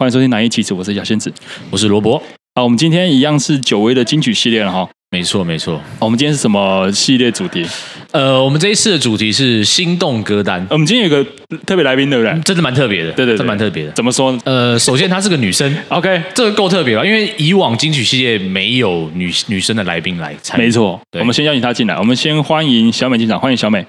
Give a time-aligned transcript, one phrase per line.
[0.00, 1.32] 欢迎收听《南一起子》，我是小仙子，
[1.70, 2.22] 我是罗伯。
[2.54, 4.88] 好，我们今天一样是久违的金曲系列了哈。
[5.10, 5.82] 没错，没错。
[5.98, 7.66] 我们今天是什么系列主题？
[8.12, 10.64] 呃，我们这一次的主题是心动歌单。
[10.70, 11.28] 我们今天有个
[11.66, 12.40] 特别来宾，对不对？
[12.42, 13.90] 真的蛮特别的，对对，真蛮特别的。
[13.90, 14.38] 怎么说呢？
[14.44, 20.62] 呃，首先她是个女生，OK，这个够特别了，因为以往金曲系列没有女女生的来宾来参与。
[20.62, 21.98] 没错，我们先邀请她进来。
[21.98, 23.84] 我们先欢迎小美进场，欢迎小美。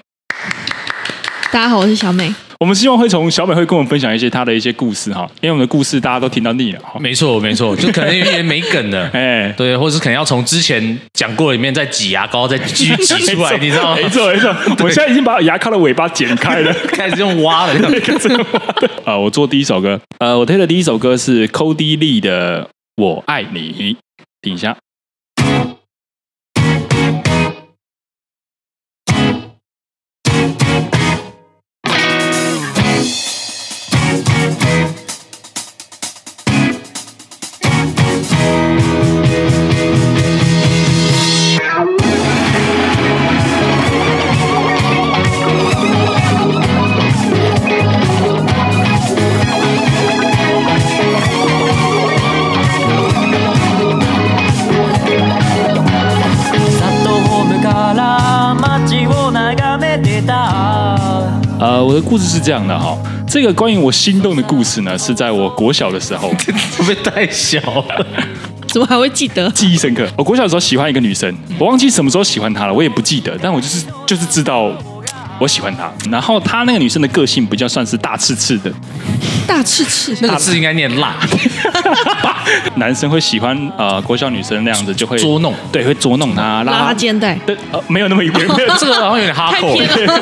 [1.52, 2.34] 大家好，我是小美。
[2.60, 6.80] 我们希望会从小美会跟我们分享一些她的一些故事哈，因为我们的故事大家都听到腻了。
[7.00, 13.96] 没错，没错，就可能有点没梗了， 哎，对，或者是可能要从之前讲过里面再挤牙膏，再继续挤出来， 你知道吗？
[13.96, 17.72] 没错，没错， 我现在已经把牙膏的尾巴剪开了，开始用挖了。
[19.06, 22.64] 啊，我做第一首歌，呃，我推的第一首歌是 Cody Lee 的
[22.96, 23.72] 《我爱你》，
[24.42, 24.76] 听一下。
[61.60, 62.96] 我的故事是这样的哈，
[63.28, 68.06] 这个关于我心动的故事呢，是在我国小的时候， 会不会太小了？
[68.66, 69.50] 怎么还会记得？
[69.50, 70.06] 记忆深刻。
[70.16, 74.72] 我国小的时候喜欢一个女生，我忘记什么时候喜欢她了，我也不记得，但我就是就是知道。
[75.40, 78.70] 我喜欢她，然后她那个女生的个性比较算是大刺刺的，
[79.46, 81.16] 大刺刺，那个字应该念辣。
[82.76, 88.76] 男生会喜欢呃国小女生那样子，就会捉弄，对，会捉弄她，拉她肩带，对，呃，没有那么严， 没有。
[88.78, 89.76] 这个好像有点哈口，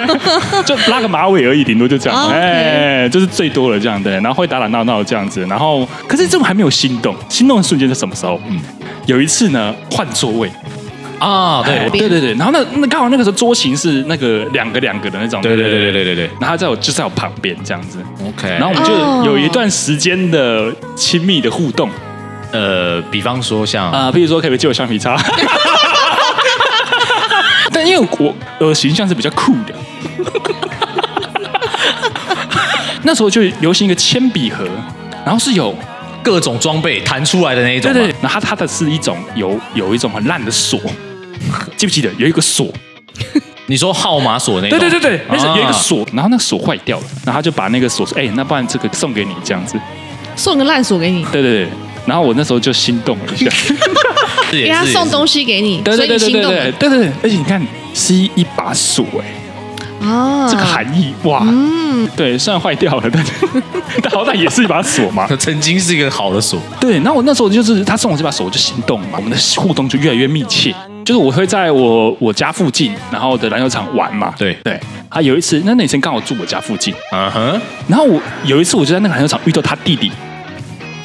[0.64, 8.41] 就拉个马尾而已，顶多就这样，哎，就是最多了这样对，然后会打打闹闹这样子，然后可是这种还没有心动，心动的瞬间是什么时候？
[8.48, 8.60] 嗯，
[9.06, 10.48] 有一次呢，换座位。
[11.19, 18.93] 啊，对对对对，然后那那刚好那个时候桌型是那个两个两个的那种，对对对对对对对，然后他在我就在我旁边这样子，OK，然后我们就
[19.31, 21.91] 有一段时间的亲密的互动，
[22.53, 25.16] 呃，比方说像啊，比如说可不可以借我橡皮擦？
[27.72, 29.75] 但因为我呃形象是比较酷的，
[33.03, 34.66] 那时候就流行一个铅笔盒，
[35.25, 35.75] 然后是有
[36.22, 40.81] 各种装备弹出来的那一种，对对，然后它的是一种有有一种很烂的锁。
[41.76, 42.72] 记不记得有一个锁？
[43.66, 44.78] 你说号码锁那个？
[44.78, 49.78] 对对对对，那是有一个锁，然后那个锁坏掉了，然后他就把那个锁说：“哎，那不然这个送给你这样子，
[50.34, 51.69] 送个烂锁给你。”对对对，
[52.06, 53.50] 然后我那时候就心动了一下，
[54.50, 56.72] 给他送东西给你，所以你心动了。
[56.72, 57.60] 对对对，而且你看
[57.92, 59.26] 是一把锁哎。
[60.00, 63.22] 哦，这个含义哇，嗯，对，虽然坏掉了，但
[64.00, 65.26] 但好歹也是一把锁嘛。
[65.38, 66.58] 曾经是一个好的锁。
[66.81, 70.75] 对，然后我那时候就是他送我这把锁，我就心动嘛，我们的互动就越来越密切。
[71.08, 74.34] 就是我会在我我家附近，然后的篮球场玩嘛。
[74.36, 74.78] 对对。
[75.08, 76.92] 啊有一次，那女生刚好住我家附近。
[77.10, 77.58] 嗯哼。
[77.88, 80.12] 然后我有一次，我就在那个篮球场遇到他弟弟。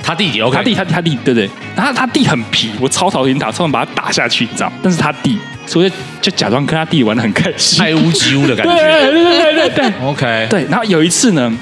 [0.04, 0.58] 他弟弟，OK。
[0.58, 1.50] 他弟，他他弟，对不对？
[1.74, 4.70] 然后他弟很皮，我超讨厌打，超想把他打下去，你知道？
[4.84, 5.38] 但是他弟。
[5.66, 8.76] 所以就假装跟他弟玩的很开心，爱屋及乌的感觉。
[8.76, 10.48] 对对对对对，OK。
[10.50, 11.58] 对，然后有一次呢，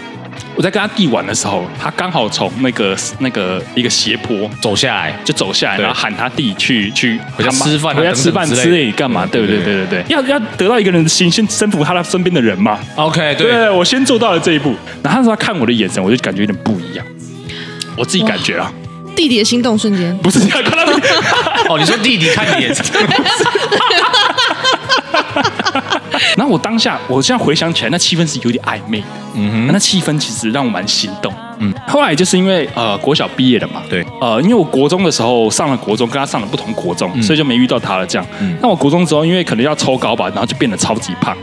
[0.62, 9.26] 我在跟他弟玩的时候，他刚好从那个那个一个斜坡走下来，就走下来，然后喊他弟去去回家吃饭，回家吃饭之类干嘛？
[9.26, 9.58] 对不对？
[9.64, 12.78] 对对对，要要得到一个人的心，先征服他的身边的人嘛。
[12.96, 14.76] OK，对，对，我先做到了这一步。
[15.02, 17.04] 然后他说他看我的眼神，我就感觉有点不一样。
[17.98, 18.72] 我自己感觉啊，
[19.16, 20.94] 弟弟的心动瞬间，不是这样看到
[21.74, 22.86] 哦，你说弟弟看你眼神。
[26.38, 29.08] 然后我当下，我现在回想起来，那气氛是有点暧昧的。
[29.36, 31.34] 嗯哼，那气氛其实让我蛮心动。
[31.60, 38.06] 嗯，后来就是因为呃国小毕业了嘛，对，呃，因为我国中的时候上了国中，跟他上了不同国中，所以就没遇到他了。
[38.06, 38.28] 这样，
[38.62, 41.38] 那我国中之后，因为可能要抽高吧，然后就变得超级胖。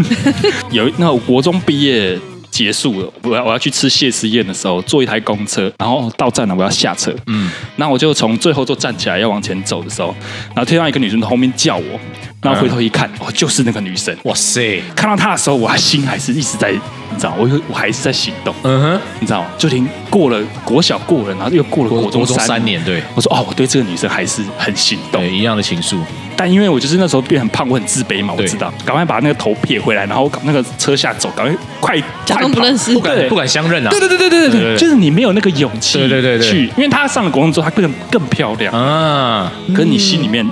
[0.70, 2.18] 有那我国中毕业。
[2.50, 10.12] 结束了，我要我要去吃谢师宴的时候，坐一台公车，然后到站了，我要下车，嗯，那我就从最后座站起来要往前走的时候，
[10.48, 12.00] 然后听到一个女生在后面叫我，
[12.40, 14.80] 然后回头一看，哦，就是那个女生，哇塞！
[14.94, 19.48] 看到她的时候，我还心还是一直在，你知道，我我还是在心动，嗯哼，你知道吗？
[19.58, 25.96] 就听过了国小过了，然后又过了国中三年，对，我说哦，我对这个女生还是很心动，对，一样的情愫。
[26.36, 33.90] 但因为我就是那时候变很胖，我很自卑嘛，我知道，赶快把那个头撇回来，然后那个车下走，赶快快假装不认识，不敢不敢相认啊！
[33.90, 38.72] 对对对对对对，就是你没有那个勇气，对对对对，去，因为她上了国中之后，她变得更漂亮。
[38.72, 40.48] 啊，可是你心里面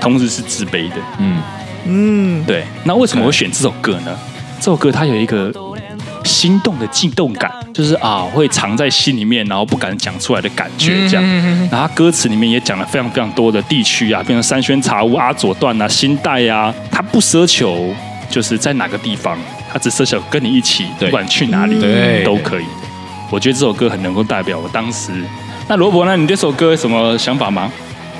[0.00, 1.42] 同时是自卑的，嗯
[1.86, 2.64] 嗯，对。
[2.84, 4.16] 那为什么我会选这首歌呢？
[4.58, 5.52] 这首歌它有一个
[6.24, 11.24] 心动的悸动感，就是啊会藏在心里面，然后不敢讲出来的感觉这样。
[11.70, 17.94] 然后他歌词里面也讲了非常非常多的地区啊，比如三轩茶屋、阿佐段啊、新代啊，他不奢求
[18.28, 19.38] 就是在哪个地方，
[19.72, 21.80] 他只奢求跟你一起，不管去哪里
[22.24, 22.64] 都可以。
[23.30, 25.12] 我觉得这首歌很能够代表我当时。
[25.68, 26.16] 那罗伯呢？
[26.16, 27.70] 你这首歌有什么想法吗？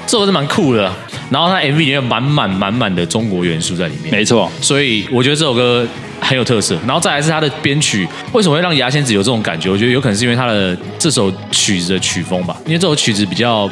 [0.09, 0.91] 这首是蛮酷的，
[1.31, 4.51] 然后它 MV 里面有满满满满的中国元素在里面，没错。
[4.63, 5.87] 所以我觉得这首歌
[6.21, 6.77] 很有特色。
[6.87, 9.71] 然后再来是它的编曲，为什么会让牙仙子有这种感觉？
[9.71, 13.69] 我觉得有可能是因为它的这首曲子的曲风吧，因为这首曲子比较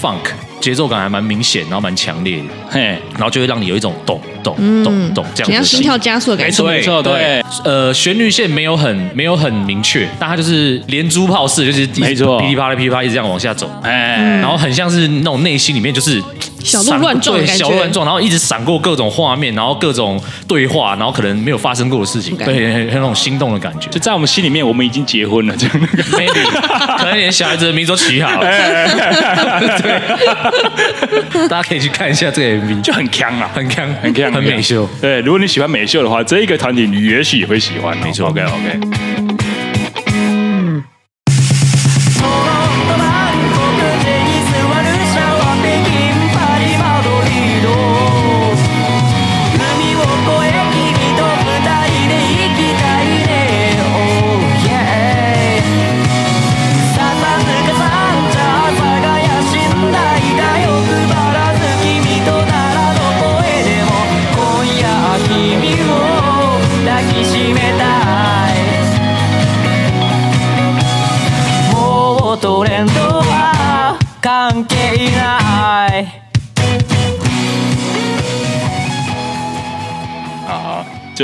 [0.00, 0.20] funk。
[0.58, 2.80] 节奏感还蛮明显，然后蛮强烈的，嘿，
[3.12, 6.64] 然后就会让你有一种咚咚咚咚这样子，像心跳加速的感觉。
[6.64, 16.20] 没错，对，呃，旋律线没有很没有很明确，但它就是连珠炮式，就是没错，噼里啪啦噼里啪啦一直这样往下走，哎，然后很像是那种内心里面就是。
[16.66, 23.88] 小鹿乱撞的感觉，小鹿乱撞，然后一直闪过各种画面，然后各种对话，然后可能没有发生过的事情，对，很很那种心动的感觉。
[23.90, 25.80] 就在我们心里面，我们已经结婚了，这样。
[25.80, 26.44] 那个 maybe
[26.98, 28.46] 可能连小孩子的名字都取好了。
[29.80, 30.00] 对，
[31.48, 34.88] 大家可以去看一下这个 MV，就很强啊，很强，很强，很美秀。
[35.00, 37.96] 对，如果你喜欢美秀的话，这一个团体你也许也会喜欢。
[37.98, 38.42] 没错，OK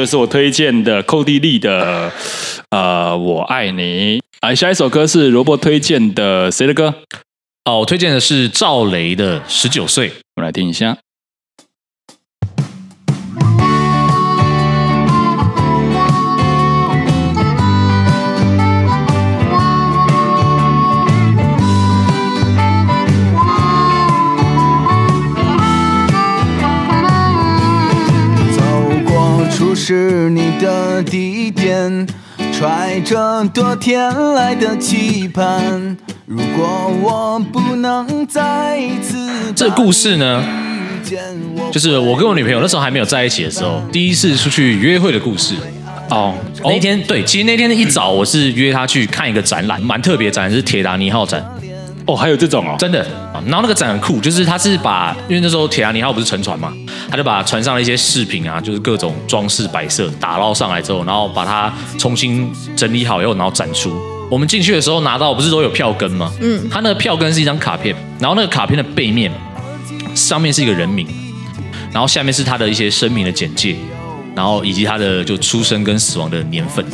[0.02, 2.10] 就是我推荐的寇蒂利的，
[2.70, 4.20] 呃，我爱你。
[4.40, 6.92] 啊，下一首歌是萝卜推荐的谁的歌？
[7.66, 10.98] 哦，我推荐的是赵雷的《十九岁》，我们来听一下。
[29.84, 32.06] 是你的地点，
[32.52, 35.96] 揣着多天来的期盼。
[36.24, 39.18] 如果我不能再一次，
[39.56, 40.40] 这故事呢，
[41.72, 45.56] 就是我跟我女朋友那时候还没有在一起的时候，第一次出去约会的故事。
[46.10, 46.32] 哦，
[46.62, 51.44] 那天对，其实那天一早我是约她去看一个展览，蛮特别展，是铁达尼号展。
[52.06, 53.06] 哦，还有这种哦，真的。
[53.46, 56.72] 然后那个展很酷，就是他是把，因为那时候铁达尼号不是沉船嘛，
[57.10, 64.00] 他就把船上的一些饰品啊，就是各种装饰摆设打捞上来之后，然后把它重新整理好以后，然后展出。
[64.30, 66.32] 我们进去的时候拿到不是都有票根吗？
[66.40, 69.30] 嗯，他那个票根是一张卡片，然后那个卡片的背面
[70.14, 71.06] 上面是一个人名，
[71.92, 73.76] 然后下面是他的一些生命的简介，
[74.34, 76.84] 然后以及他的就出生跟死亡的年份。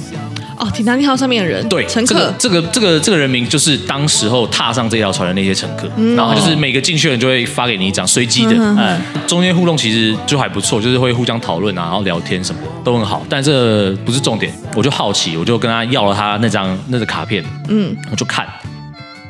[0.58, 18.46] 哦，铁达尼号上面的人，对，乘客，这个这个这个人名就是当时候踏上这条船的那些乘客，嗯、然后就是每个进去的人就会发给你一张随机的，嗯，嗯，中间互动其实就还不错，就是会互相讨论啊，然后聊天什么的都很好，但这不是重点，我就好奇，我就跟他要了他那张那个卡片，嗯，我就看，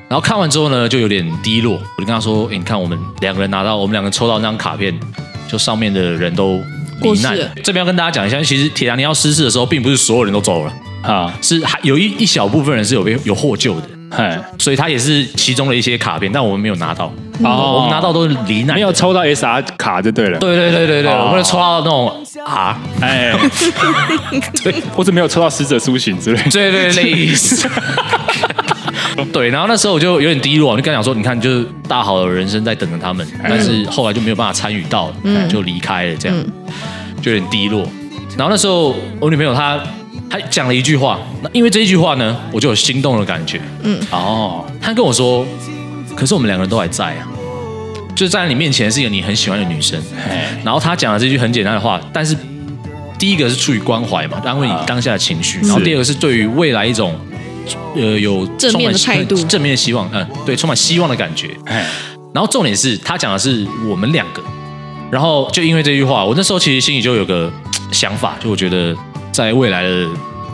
[0.09, 4.99] 然后看完之后呢，就有点低落，我就跟他说，哎，你看我们两个人拿到，我们两个抽到那张卡片，
[5.47, 6.63] 就上面的人都
[7.03, 10.73] 罹难了，这边要跟大家讲一下，其实铁达尼号失事的时候，并不是所有人都走了。
[11.03, 17.07] 啊，是还有一一小部分人是有被有获救的，哎，所以他也是其中的一些卡片，但我们没有拿到，
[17.45, 22.13] 哦，我们拿到都是罹难，没有抽到 SR 卡就对了，对对对对对，我们抽到那种
[22.45, 23.33] 啊，哎，
[24.63, 27.69] 对，或者没有抽到死者苏醒之类，对对类似，
[29.33, 35.13] 对，然后那时候我就有点低落，我就跟他讲说，你看，就是大好的人生在等着他们，但是后来就没有办法参与到，
[35.49, 36.37] 就离开了，这样
[37.23, 37.89] 就有点低落。
[38.37, 39.79] 然后那时候我女朋友她。
[40.31, 43.61] 他讲了一句话，那因为这一句话呢，我就有心动的感觉。
[43.83, 45.47] 嗯，哦，他跟我说，
[46.15, 47.27] 可是我们两个人都还在啊，
[48.15, 49.99] 就在你面前是一个你很喜欢的女生。
[50.63, 52.37] 然后他讲了这句很简单的话，但是
[53.19, 55.61] 第一个是出于关怀嘛，安慰你当下的情绪。
[55.61, 57.19] 然后第二个是对于未来一种
[57.97, 60.11] 呃有正面的态度、正面的希望。
[60.13, 61.49] 嗯，对，充满希望的感觉。
[62.35, 64.43] 然后重点是他讲的是我们两个。
[65.11, 67.51] 然后就因为这句话，我那时候其实心里就有个
[67.91, 68.95] 想法，就我觉得。
[69.39, 70.09] 在未来的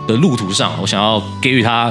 [0.07, 1.91] 的路途上，我想要给予他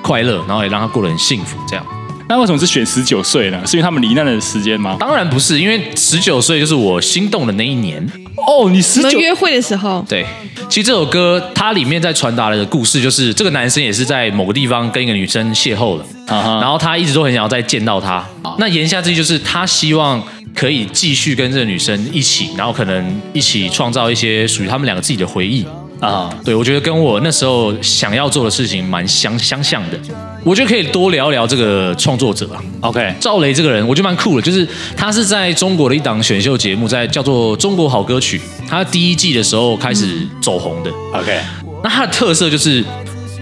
[0.00, 1.58] 快乐，然后也让他过得很幸福。
[1.68, 1.84] 这样，
[2.26, 3.60] 那为什么是选十九岁呢？
[3.66, 4.96] 是因为他们罹难的时间吗？
[4.98, 8.02] 当然不是，因为十九岁就是我心动的那一年。
[8.48, 10.24] 哦，你十九约会的时候，对，
[10.70, 18.24] 其实这首歌它里面在传达的故事，就是这个男生也是在某个地方跟一个女生邂逅了，然后他一直都很想要再见到她。
[18.56, 20.20] 那言下之意就是他希望
[20.54, 25.66] 可以继续跟这个女生一起，然后可能一起创造一些属于他们两个自己的回忆。
[26.02, 29.96] 啊、uh，对，我觉得跟我那时候想要做的事情蛮相相像的，
[30.42, 32.60] 我觉得可以多聊聊这个创作者啊。
[32.80, 34.66] OK，赵雷这个人，我觉得蛮酷的，就是
[34.96, 38.36] 他是在中国的一档选秀节目，在叫做《中国好歌曲》，
[38.68, 40.90] 他第一季的时候开始走红的。
[41.12, 41.38] OK，
[41.84, 42.84] 那他的特色就是。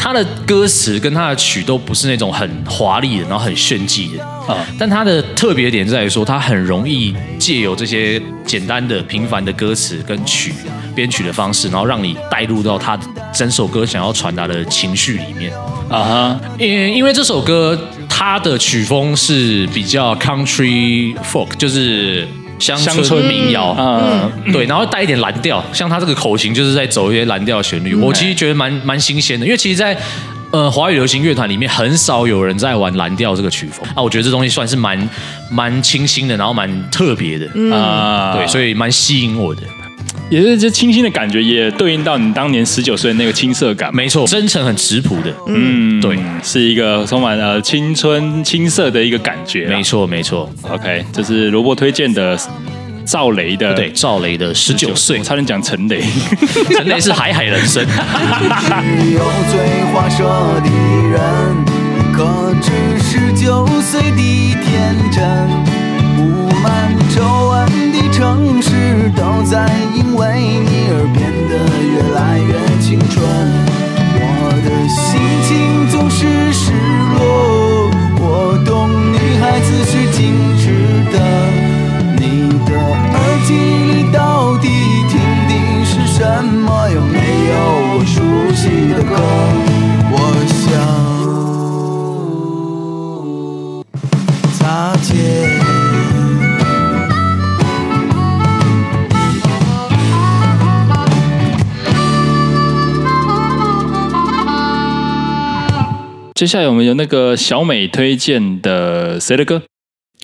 [0.02, 4.67] 他的歌词跟他的曲都不是那种很华丽的，然后很炫技的啊。
[4.79, 10.55] 但他的特别点在于说，他很容易借由这些简单的、平凡的歌词跟曲
[10.94, 12.99] 编曲的方式，然后让你带入到他
[13.32, 15.52] 整首歌想要传达的情绪里面。
[15.88, 16.40] 啊哈。
[16.59, 17.78] 因因为这首歌
[18.09, 22.26] 它的曲风是比较 country folk，就是。
[22.61, 30.00] 乡村民谣，嗯，嗯，对，然后带一点蓝调，像他这个口型就是在走一些蓝调旋律，嗯，我其实觉得蛮蛮新鲜的，因为其实在，在
[30.50, 33.82] 呃华语流行乐团里面很少有人在玩蓝调这个曲风。
[33.94, 35.09] 啊，我觉得这东西算是蛮
[35.50, 37.47] 蛮清新的，然后蛮特别的。
[37.75, 39.62] 啊，嗯，对，所以蛮吸引我的。
[40.30, 43.94] 也是这清新的感觉，也对应到你当年十九岁的那个青涩感。
[43.94, 49.66] 没错，真诚很质朴的，嗯，对，是一个充满了青春青涩的一个感觉。
[49.66, 50.49] 没错，没错。
[50.62, 52.38] OK，这是萝卜推荐的
[53.04, 56.00] 赵雷的，对，赵雷的十九岁，我差点讲陈雷，
[56.70, 57.84] 陈雷是海海人生。
[57.84, 57.90] 只
[59.12, 59.20] 有
[59.50, 60.25] 最花舍
[60.62, 60.70] 的
[61.10, 61.20] 人，
[62.12, 62.70] 可知
[63.02, 65.20] 十九岁的天真。
[66.16, 66.22] 布
[66.62, 68.70] 满皱纹的城市，
[69.16, 69.66] 都在
[106.40, 109.62] 接下来我们有那个小美推荐的谁的歌？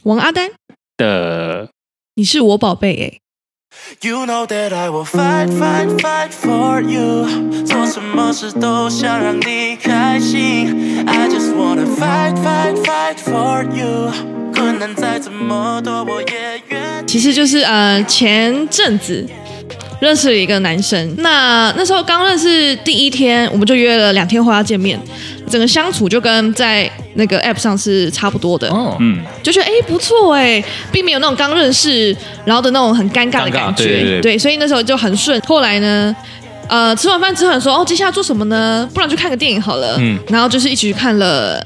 [0.04, 0.48] 王阿丹
[0.96, 1.68] 的。
[2.14, 3.20] 你是我宝贝哎。
[4.00, 7.26] You know that I will fight, fight, fight for you。
[7.66, 11.06] 做什么事都想让你开心。
[11.06, 14.10] I just wanna fight, fight, fight for you。
[14.54, 17.06] 困难再怎么多，我也愿。
[17.06, 19.28] 其实就是呃，前阵子
[20.00, 21.14] 认识了一个男生。
[21.18, 24.98] 那那时候刚认识第一天，我们就约了两天后要见面。
[25.48, 35.40] 整个相处就跟在那个 app 上是差不多的，哦嗯，就觉得哎不错哎，并没有那种刚认识然后的那种很尴尬的感觉，对，对，对，对，所以那时候就很顺。
[35.42, 36.14] 后来呢，
[36.68, 38.88] 呃，吃完饭之后说哦，接下来做什么呢？
[38.92, 41.64] 不然去看个电影好了，嗯，然后就是一起去看了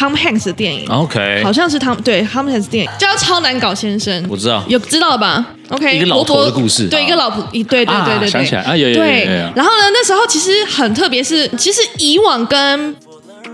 [0.00, 12.96] Tom Hanks 的电影，OK，好像是 Tom 对 Tom Hanks 电影叫《超难搞先生》，我知道，有知道吧？OK，一个老婆的故事，对，一个老婆，对对对对对，想起来啊，有有有，对，然后呢，那时候其实很特别，是其实以往跟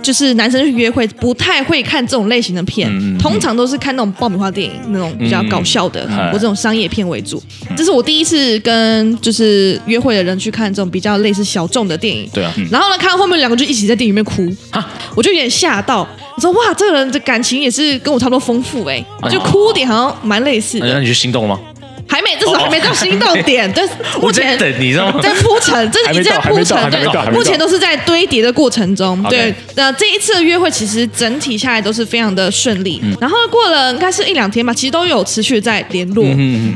[0.03, 7.43] 就是男生去约会不太会看这种类型的片，嗯、通常都是看那种爆米花电影，那种比较搞笑的，嗯、或这种商业片为主。
[7.69, 12.29] 嗯、这是我第一次跟就是约会的人去看这种比较类似小众的电影。
[12.33, 16.07] 对啊，嗯、然后呢，看到后面两个就一起在电影里面哭，哈，我就有点吓到。
[16.37, 20.87] 我说哇，这个人的感情也是跟我差不多丰富哎，就哭点好像蛮类似的。
[20.87, 21.61] 那你就心动了吗？
[22.09, 23.85] 还没，这时候还没到心动点，对，
[24.21, 25.21] 目前等你知道吗？
[25.23, 29.55] 在铺陈， 这已经在铺陈，对，目前都是在堆叠的过程中，对。
[29.75, 36.25] 那这一次的约会其实整体下来都是非常的顺利，然后过了应该是一两天吧，其实都有持续在联络，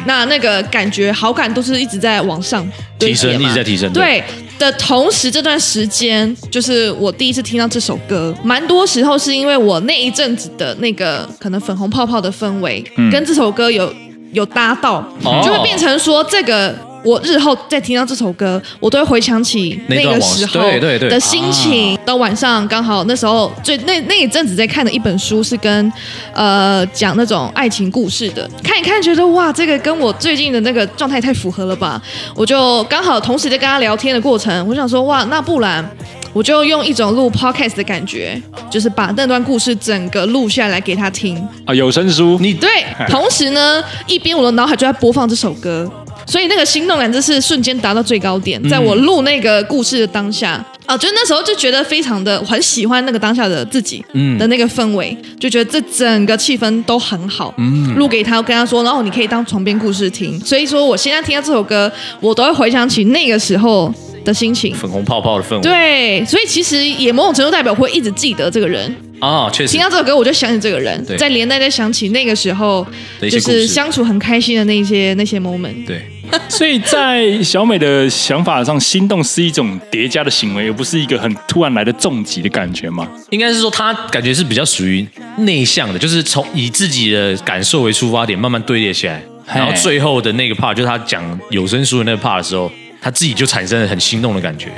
[0.07, 2.69] 那那个感觉好感都是一直在往上
[2.99, 3.93] 提升，一直在提升。
[3.93, 4.23] 对。
[4.59, 13.91] 的同时，这段时间就是我第一次听到这首歌，蛮多时候是因为我那一阵子的那个可能粉红泡泡的氛围，跟这首歌有。
[14.33, 15.05] 有搭到，
[15.45, 20.61] 就会变成说，这个我日后再听到这首歌，我都会回想起那个时候
[21.09, 21.99] 的心情。
[22.05, 25.93] 到晚上刚好那时候，最那那一阵子在看的一本书是跟
[26.33, 32.01] 呃讲那种爱情故事的，看一看觉得哇，这个跟我最近的那个状态太符合了吧，
[32.35, 35.89] 我就刚好同时在跟他聊天的过程，我想说哇，那不然。
[36.33, 42.39] 我就用一种录 podcast 的感觉，就是把那段故事整个录下来给他听啊，有声书。
[42.41, 42.69] 你对，
[43.09, 45.91] 同时呢，一边我的脑海就在播放这首歌，
[46.27, 48.63] 所以那个心动感就是瞬间达到最高点。
[48.69, 50.53] 在我录那个故事的当下，
[50.87, 57.53] 啊、嗯，就那时候就觉得非常的我很喜欢那个当下的自己，嗯，的那个氛围，就觉得这整个气氛都很好。
[57.59, 60.39] 嗯，录给他，我跟他说，然后你可以当床边故事听。
[60.41, 63.93] 所以说，我现在听到这首歌，我都会回想起那个时候
[64.25, 65.62] 的心情，粉红泡泡的氛围。
[65.62, 68.95] 对，所以其实也某种程度代表会一直记得这个人。
[69.21, 72.87] 啊，确实，听到这首歌我就想起这个人，在连带再想起那个时候，
[73.21, 75.87] 就是相处很开心的那些那些 moment。
[75.87, 76.00] 对，
[76.49, 83.07] 所以在小美的想法上，心动是一种叠加的行为，而不是一个很突然来的重击的感觉吗？
[83.29, 85.07] 应该是说，她感觉是比较属于
[85.41, 92.73] 内向的，就是从以自己的感受为出发点，慢慢堆叠起来，然后最后的那个 part，就是他讲有声书的那个 part 的时候。
[93.00, 94.69] 他自己就产生了很心动的感觉，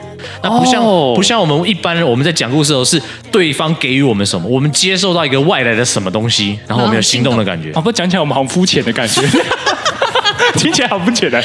[0.42, 1.16] 那不像、oh.
[1.16, 7.72] 不像我们一般人，我们在讲故事的时候是对方给予我们什么，我们接受到一个外来的什么东西，然后我们有心动的感觉。
[7.76, 9.22] 哦，不讲起来我们好肤浅的感觉，
[10.54, 11.42] 听起来好肤浅的。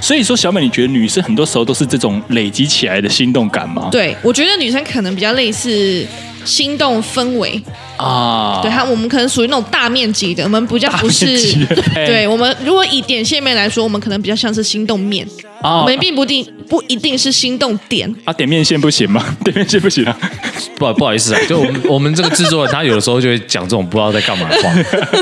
[0.00, 3.88] 所以说，小美，你觉得女生很多时候都是这种累积起来的心动感吗？
[3.92, 6.04] 对，我觉得女生可能比较类似
[6.44, 7.62] 心动氛围。
[7.96, 11.26] 啊，对，它我们可能属于那种大面积的，我们比较不是，
[11.94, 15.24] 对我们如果以点线面来说，我们可能比较像是心动面，
[15.62, 19.24] 啊、我们并不定不一定是心动点啊，点面线不行吗？
[19.44, 20.16] 点面线不行啊，
[20.76, 24.70] 不好不好意思啊，就我们我们这个制作人，他有的时候就会讲这种不知道在干嘛的话，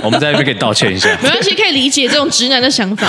[0.03, 3.07] 我们在那边可以道歉一下，没关系，可以理解这种直男的想法。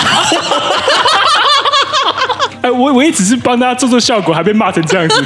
[2.60, 5.24] 哎，我我也只是帮大家做做效果，还被骂成这样子。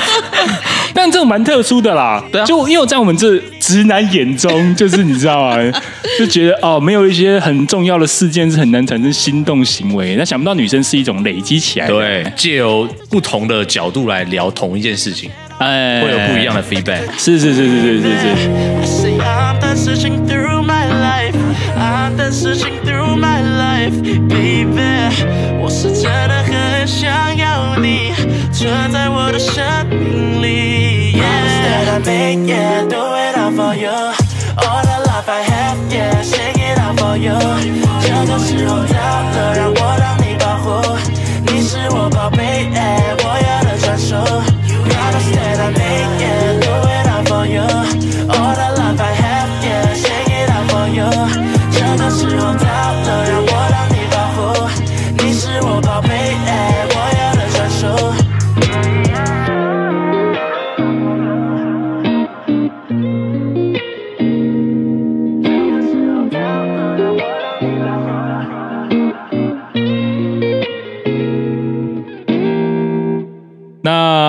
[0.98, 5.56] 但这种蛮特殊的啦，对啊，就因为在我们这直男眼中， 就是你知道吗？
[6.18, 10.16] 就觉得哦，没有一些很重要的事件是很难产生心动行为。
[10.16, 17.02] 那想不到女生是一种累积起来的，对，借由不同的角度来聊同一件事情，哎，会有不一样的 feedback。
[17.16, 18.34] 是是是是是是是。
[38.01, 38.96] 这个时候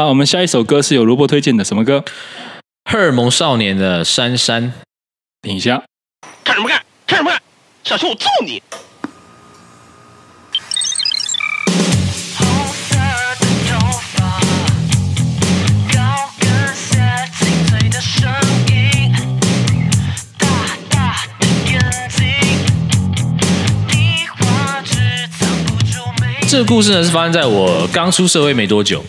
[0.07, 2.03] 我们下一首歌是由萝卜推荐的，什么歌？
[2.89, 4.63] 荷尔蒙少年的《珊珊》。
[5.41, 5.83] 等一下，
[6.43, 6.81] 看什么看？
[7.07, 7.41] 看什么看？
[7.83, 8.61] 小心我揍你！
[26.47, 29.05] 这个故事呢，是发生在我刚出社会没多久。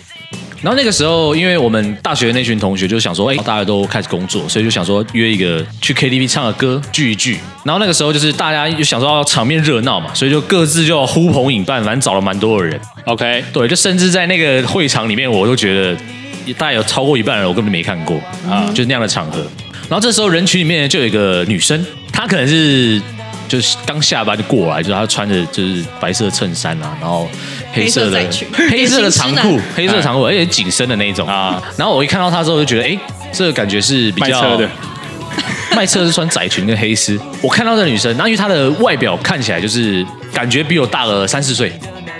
[0.62, 7.38] 然后那个时候，因为我们大学的那群同学就想说，哎，大家都开始工作，所以就想说约一个去 KTV 唱个歌聚一聚。
[7.64, 12.78] 然后那个时候就是大家就想说要场面热闹嘛，所以就各自就呼朋引伴，反正找了蛮多的人。
[13.06, 15.94] OK，对，就甚至在那个会场里面，我都觉得
[16.58, 19.40] 大概有超过一半人我根本没看过啊，就是那样的场合。
[19.88, 23.00] 然后这时候人群里面就有一个女生，她可能是。
[23.50, 27.28] 就是刚下班就过来，就是他穿着就是白色衬衫啊，然后
[27.72, 28.20] 黑色的
[28.70, 31.60] 黑色的长裤， 黑色的长裤，而且紧身的那种啊。
[31.76, 32.96] 然后我一看到他之后，就觉得，哎，
[33.32, 34.70] 这个感觉是比较卖车的，
[35.74, 37.18] 卖车是穿窄裙跟黑丝。
[37.42, 41.72] 我看到这女生，然后因为她的外表看起来就是感觉比我大了三四岁。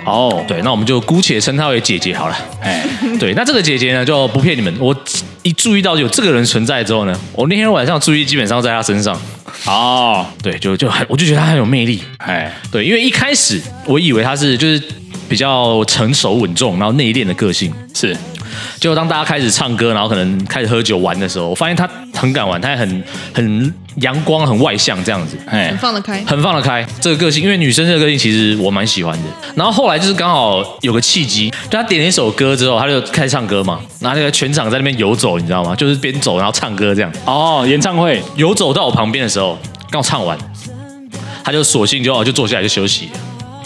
[0.03, 2.35] 哦，对，那我们就姑且称她为姐姐好了。
[2.61, 2.83] 哎，
[3.17, 4.93] 对，那这个姐姐呢，就不骗你们，我
[5.43, 9.17] 一注意到有这个人存在之后呢，我那天晚上注意基本上在她身上。
[9.65, 12.03] 哦，对，就就很，我就觉得他很有魅力。
[12.17, 14.81] 哎，对，因为一开始我以为他是就是
[15.29, 18.15] 比较成熟稳重，然后内敛的个性是。
[18.79, 21.89] 结果当大家开始唱歌，然后可能开始喝酒玩的时候，我发现他
[22.21, 23.03] 很敢玩，他也很
[23.33, 26.85] 很阳光、很外向这样子，哎很放得开，很放得开。
[26.99, 29.29] 这个个性，因为女生这个个性其实我蛮喜欢的。
[29.55, 35.75] 然后后来就是刚好有个契机，就他点了一首歌之后，他就开始唱歌嘛，然后那个全场在那边游走，你知道吗？
[35.75, 37.11] 就是边走然后唱歌这样。
[37.25, 39.57] 哦，演唱会游走到我旁边的时候，
[39.89, 40.37] 刚好唱完，
[41.43, 43.09] 他就索性就哦就坐下来就休息。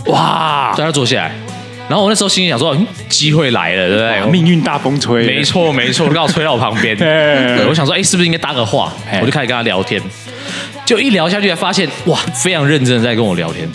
[0.06, 1.36] 哇，叫他坐下来。
[1.88, 4.32] 然后我那时候心里想说，嗯，机会来了，对不对？
[4.32, 6.96] 命运大风吹，没错没错，刚好吹到我旁边。
[6.98, 8.92] 对，我想说，哎，是不是应该搭个话？
[9.22, 10.02] 我就开始跟他聊天，
[10.86, 13.70] 就一聊下去，才发现，哇，非常认真的在跟我聊天。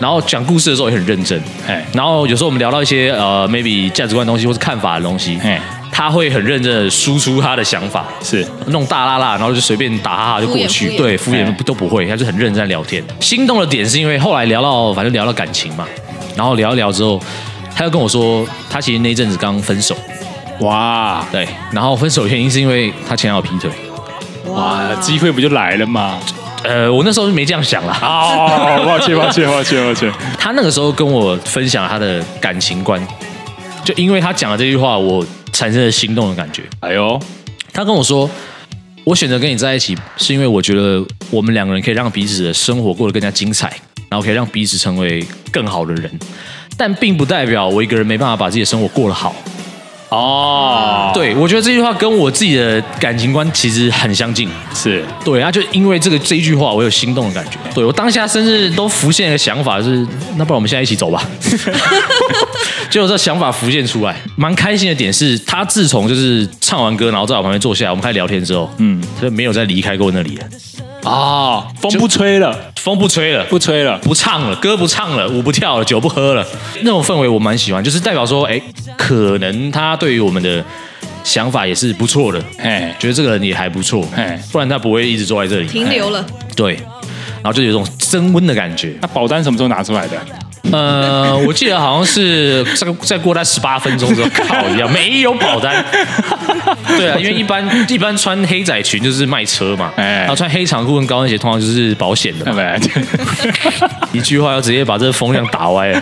[0.00, 8.46] 然后讲故事的时候也很认真，哎，然后有时候我们聊到一些呃 maybe 价值观的东西或是看法的东西，哎，他会很认真的输出他的想法，是。
[8.66, 13.02] 那种大拉拉，然后就随便打哈哈就过去，对，敷衍都不会，他就很认真在聊天。
[13.18, 15.84] 心动的点是因为后来聊到反正聊到感情嘛，
[16.38, 17.20] 然后聊一聊之后，
[17.74, 19.96] 他又跟我说他其实那阵子刚分手，
[20.60, 23.68] 哇，对，然后分手原因是因为他前男友劈腿，
[24.46, 26.20] 哇，机会不就来了吗？
[26.62, 27.98] 呃，我那时候是没这样想啦。
[28.00, 30.12] 哦，抱歉，抱歉，抱歉，抱歉。
[30.38, 33.04] 他那个时候跟我分享他的感情观，
[33.84, 36.62] 就因为他讲了这句话，我产生了心动的感觉。
[36.80, 37.20] 哎呦，
[37.72, 38.30] 他跟我说，
[39.02, 43.72] 我选择跟你在一起，是因为我觉得我们两个人可以让彼此的生活过得更加精彩，
[44.08, 46.10] 然后可以让彼此成为更好的人，
[46.76, 49.34] 但并不代表我一个人没办法把自己的生活过得好。
[50.10, 57.58] 哦，对，我觉得这句话跟我自己的感情观其实很相近，是对啊，就因为这个这一句话，我有心动的感觉。
[57.74, 60.06] 对，我当下甚至都浮现一个想法，就是
[60.36, 61.22] 那不然我们现在一起走吧。
[62.88, 70.44] 结果这想法浮现出来，蛮开心的点是，他自从就是唱完歌，然后在我旁边坐下来，我们开始聊天之后，嗯，他就没有再离开过那里了。
[71.08, 76.44] 啊，风不吹了，风不吹了，不吹了，不唱了，歌不唱了，舞不跳了，酒不喝了，
[76.82, 78.60] 那种氛围我蛮喜欢，就是代表说，哎，
[78.96, 80.62] 可能他对于我们的
[81.24, 85.68] 想法也是不错的，哎，觉得这个人也还不错，哎，不然他不会一直坐在这里。
[85.68, 86.74] 停留了，对，
[87.42, 88.94] 然后就有一种升温的感觉。
[89.00, 90.16] 那保单什么时候拿出来的？
[90.70, 95.84] 呃，我记得好像是再再过他十八分钟之后靠一样，没有保单。
[96.88, 102.62] 对啊，因为一般一般穿黑仔裙就是卖车嘛，然后穿黑长裤跟高跟鞋通常就是保险的嘛。
[104.12, 106.00] 一句话要直接把这个风向打歪了。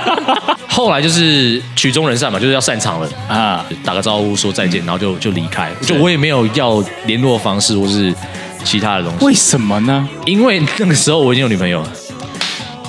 [0.68, 5.70] 后来就是曲终人散嘛，就是要散场了啊，打个招呼说再见，然后就就离开。
[5.82, 8.14] 就我也没有要联络方式或是
[8.64, 9.24] 其他的东西。
[9.24, 10.08] 为什么呢？
[10.24, 11.92] 因为那个时候我已经有女朋友了。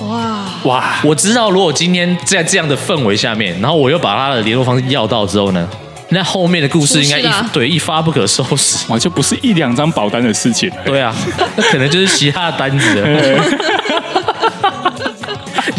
[0.06, 0.31] 哇
[0.64, 1.00] 哇！
[1.02, 5.68] 我知道，如果今天在这样的氛围下面，然后我又把他的联络方式要到之后呢，
[6.10, 10.70] 那后面的故事应该一对一发不可收拾，哇，就不是一两张保单的事情。
[10.84, 11.14] 对啊，
[11.56, 13.44] 那可能就是其他的单子了，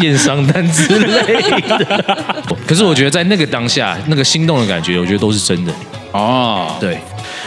[0.00, 2.04] 验 伤单之类的。
[2.66, 5.72] 可是我觉得在那个当下，那个心动的感觉，我觉得都是真的。
[6.12, 6.98] 哦，对。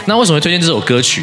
[0.06, 1.22] 那为什么会推荐这首歌曲？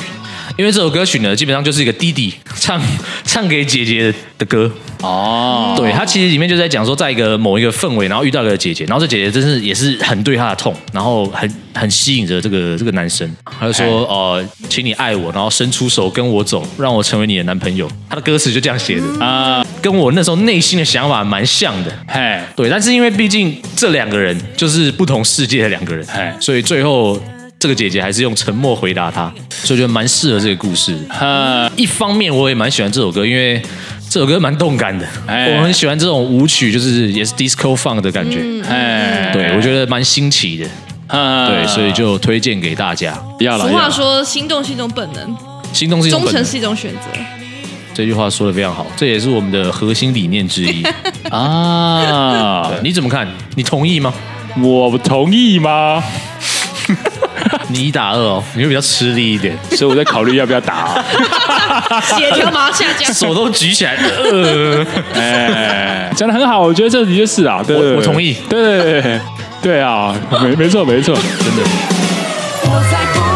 [0.58, 2.34] 因为这首歌曲呢，基本上就是一个弟弟
[2.66, 2.82] 唱
[3.24, 5.76] 唱给姐姐的歌哦。
[5.78, 13.32] 对，他其实里面就在讲说，在一个某一个氛围，然后遇到一个姐姐，然后这姐姐真是也是很对他的痛，然后很很吸引着这个这个男生。
[13.60, 21.92] 他就说：“哦、呃，请你爱我，然后伸出手跟我走，让我成为你的男朋友。”他的歌词就这样写的啊，跟我那时候内心的想法蛮像的。
[22.08, 27.22] 嘿，对，但是因为毕竟这两个人就是不同世界的两个人，嘿，所以最后。
[27.66, 30.96] 这个姐姐还是用沉默回答他，所以我觉得蛮适合这个故事。
[31.20, 33.60] 呃，一方面我也蛮喜欢这首歌，因为
[34.08, 38.38] 这首歌蛮动感的，我很喜欢这种舞曲，就是也是 disco funk 的感觉。
[38.70, 40.68] 哎，对，我觉得蛮新奇的。
[41.08, 43.20] 对，所以就推荐给大家。
[43.58, 45.36] 俗话说，心动是一种本能，
[45.74, 47.08] 心动是一种，忠诚是一种选择。
[47.96, 50.84] 这句话说的非常好，这也是我们的核心理念之一
[51.34, 52.72] 啊。
[52.84, 53.28] 你怎么看？
[53.56, 54.14] 你同意吗？
[54.62, 56.04] 我不同意吗？
[57.68, 61.04] 你一打二哦，你会比较吃力一点，所以我在考虑要不要打哦。
[62.18, 63.96] 血条马上下降，手都举起来。
[63.96, 69.20] 呃， 哎，讲的很好，我觉得这的确是啊，对，我同意，对对对
[69.62, 71.64] 对啊，没没错没错，真的。
[72.64, 73.35] 这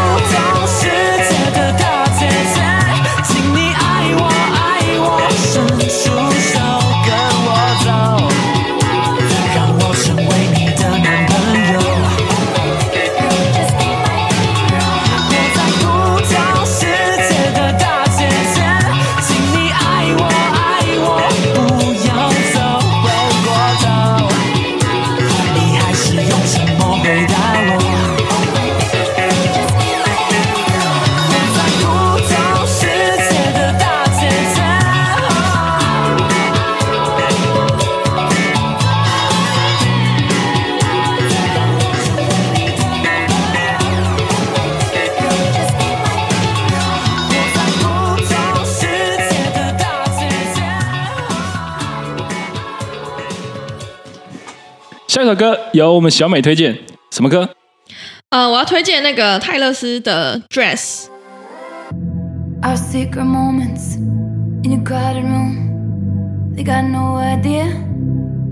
[55.80, 56.76] 由我们小美推荐，
[57.10, 57.48] 什么歌？
[58.28, 61.06] 呃，我要推荐那个泰勒斯的《Dress》。
[62.62, 63.96] Our secret moments
[64.62, 66.54] in a crowded room.
[66.54, 67.64] They got no idea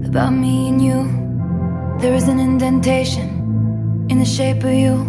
[0.06, 1.06] about me and you.
[2.00, 5.04] There is an indentation in the shape of you.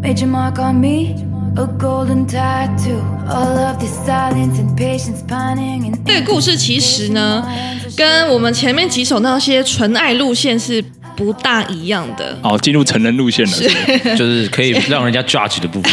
[0.00, 1.16] Made your mark on me,
[1.58, 3.02] a golden tattoo.
[3.28, 5.98] All of this silence and patience pining and.
[6.06, 7.46] 这个故事其实呢，
[7.94, 10.82] 跟我们前面几首那些纯爱路线是
[11.16, 12.36] 不大一样的。
[12.42, 15.92] 哦，进入成人路线了是是，就是可以让人家 judge 的部分。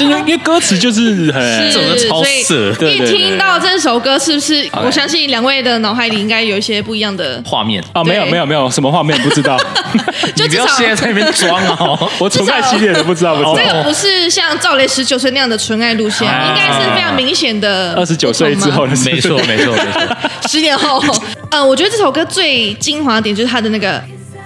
[0.26, 2.70] 因为歌词就是很是这种超色。
[2.86, 4.68] 一听到这首歌，是不是？
[4.72, 9.58] 我相信两位的脑海里应该有一些不一样的画面哦，没有没有没有什么画面不知道。
[10.34, 13.56] 就你不要现在在那边装哦， 我纯爱系列的不知道不知道。
[13.56, 17.94] 这个不是像赵雷十九岁那样的纯爱路线，应该是非常明显的。
[17.94, 20.16] 二十九岁之后的事，没错没错没错。
[20.48, 21.02] 十年后，
[21.50, 24.02] 呃，我觉得这首歌最精华点就是它的那个。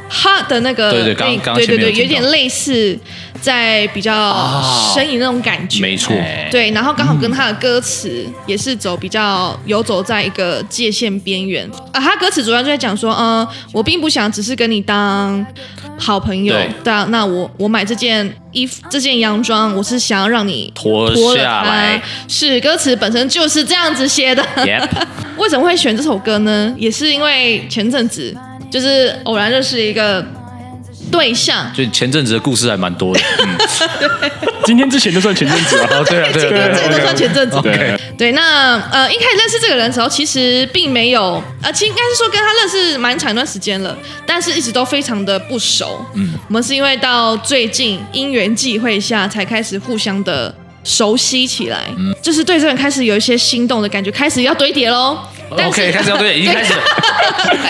[0.09, 2.97] 哈的那个，对对，刚刚对对对，有点类似
[3.41, 4.13] 在比较
[4.95, 6.15] 呻吟那种感觉，没错，
[6.51, 12.01] 对，然后刚好跟他的歌词也是走比较游走在一个界限边缘啊。
[12.01, 15.45] 他歌词主要就在讲说，嗯，我并不想只是跟你当
[15.99, 24.45] 好朋友，对啊，那我我买这件衣服，这件洋装，我是想要让你脱下来，是歌词本身就是这样子写的。
[25.37, 26.73] 为什么会选这首歌呢？
[26.79, 28.37] 也是因为前阵子。
[28.75, 30.21] 就是偶然认识一个
[31.13, 33.21] 对象，就前阵子的故事还蛮多的。
[33.47, 34.31] 嗯，
[34.67, 35.87] 今天之前都算前阵子 了。
[35.93, 37.61] 哦，对啊，对啊，今天这个都算前阵子。
[37.63, 46.05] 对，对，那呃，一开始认识这个人的时候，其实并没有，呃，其实应该是说跟他认识蛮长一段时间了，但是一直都非常的不熟。
[46.15, 50.53] 嗯，我们是因为到最近因缘际会下，才开始互相的
[50.85, 51.87] 熟悉起来。
[51.99, 55.19] 嗯，就是对这个人开始有一些心动的感觉，开始要堆叠喽。
[55.51, 56.83] OK，开始要堆叠， 已经开始了。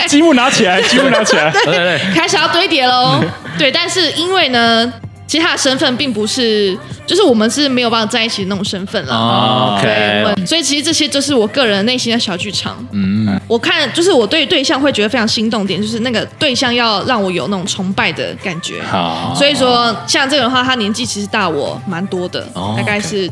[0.07, 3.23] 积木拿起来，积木拿起来， 对，对，对，开始要堆叠喽。
[3.57, 4.91] 对，但是因为呢，
[5.27, 9.15] 其实他的身份并不是，就是我们是没有办法在一起的那种身份了。
[9.15, 12.77] Oh, OK，所以其实这些就是我个人内心的小剧场。
[12.91, 18.81] 嗯，我看就是我对对象会觉得非常心动点，就是那个对象要让我有那种崇拜的感觉。
[18.83, 23.29] 好，所以说像这个的话，他年纪其实大我蛮多的，oh, 大概是。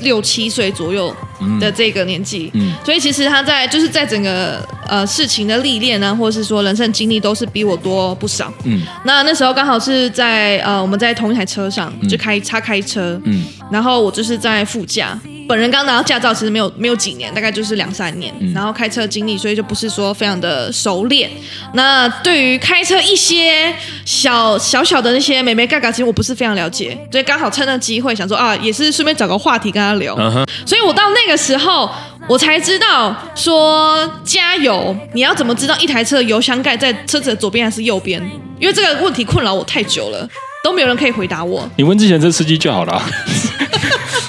[0.00, 1.14] 六七岁左右
[1.60, 15.18] 的这个年纪，嗯，所以其实他在就是在整个呃事情的历练呢，或者是说人生经历都是比我多不少，嗯，那那时候刚好是在呃我们在同一台车上就开他开车，嗯，然后我就是在副驾。
[15.46, 18.34] 本人刚拿到驾照，其实没有没有几年，大概就是两三年。
[18.40, 21.30] 嗯、然后开车经历，所以就不是说非常的熟练。
[21.74, 23.70] 那对于开车一些
[24.06, 26.96] 小小小的那些美眉嘎嘎，其实我不是非常了解。
[27.12, 30.16] 所以刚好趁那机会，想说啊，也是顺便找个话题跟他聊。
[30.16, 30.48] Uh huh.
[30.64, 31.90] 所以我到那个时候，
[32.26, 38.20] 我才知道说加油，你要怎么知道一台车的油箱盖在车子的左边还是右边？
[38.58, 40.28] 因为这个问题困扰我太久了，
[40.62, 41.68] 都没有人可以回答我。
[41.76, 43.02] 你问之前这司机就好了。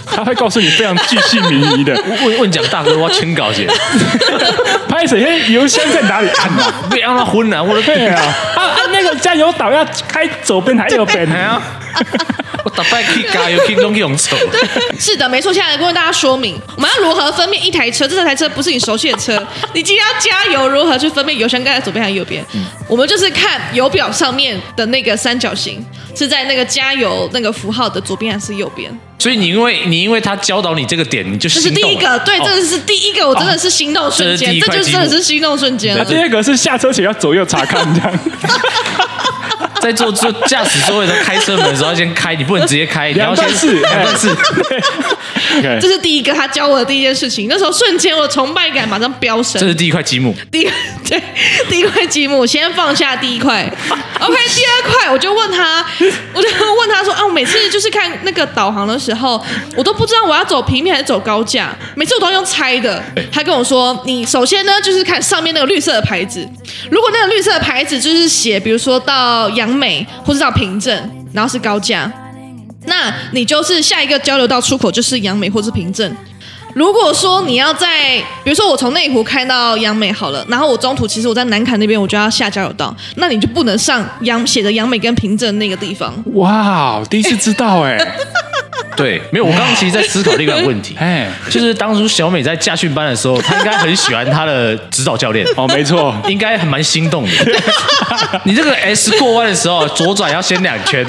[0.08, 1.94] 他会告诉你非常巨细靡遗的。
[2.24, 3.68] 问问讲大哥，我要签稿去。
[4.88, 5.22] 拍谁？
[5.22, 6.74] 嘿，油箱在哪里按啊？
[6.89, 8.24] 别让他昏了，我的天啊！
[8.56, 8.78] 啊啊！
[9.06, 11.26] 那个加油岛要开左边还是右边？
[11.28, 11.62] 啊！
[12.63, 14.36] 我打败可以加油，可以用走。
[15.00, 15.54] 是的，没错。
[15.54, 18.08] 现在来跟大家说明，我们要如何分辨一台车？
[18.08, 19.38] 这台车不是你熟悉的车，
[19.74, 22.44] 你今天要加油，如何去分辨油箱盖在左边还是右边？
[22.54, 28.91] 嗯、我们就是看油表上面的那个三角形是在那个加油那个符号的左边还是右边。
[29.17, 31.73] 所以你因为你因为他教导你这个点，你就心动。
[31.73, 35.95] 这是第一个，对，这是第一个，我真的是心动瞬间，这就真的是心动瞬间。
[36.06, 38.19] 第二个是下车前要左右查看这样。
[39.82, 44.30] 在坐坐驾驶座位的开车门的时候要先开，你不能直接开，你要先试两段试。
[45.79, 49.60] 这是第一个他教我的第一件事情，那时候瞬间我的崇拜感马上飙升。
[49.60, 50.36] 这是第一块积木。
[50.51, 50.69] 第一
[51.08, 51.21] 对
[51.69, 53.63] 第一块积木，先放下第一块。
[54.19, 55.86] OK，第二块我就问他，
[56.34, 59.43] 我就问他说啊，我每次就是看那个导航的时候，
[59.75, 63.03] 我都不知道我要走平面还是走高架，每次我都要用猜的。
[63.31, 66.47] 他跟我说，你首先呢就是看上面那个绿色的牌子，
[66.89, 72.12] 如果那个绿色的牌子就是写，比如说到杨美或者到平镇，然后是高架。
[72.86, 76.15] 那你就是下一个交流道出口就是杨梅或是凭证。
[76.76, 86.14] 如果说你要在，比如说我从内湖开到杨美好了，然后我中途其实我在南坎那边我就要下交流道，那你就不能上杨写着杨美跟平镇那个地方。
[86.34, 87.98] 哇，第一次知道哎。
[88.98, 97.32] 对，没有，我刚刚其实在思考另外一个问题， 哎，就是当初小美在驾训班的时候，她应该很喜欢她的指导教练哦，没错，应该还蛮心动的。
[98.46, 101.06] 你这个 S 过弯的时候，左转要先两圈，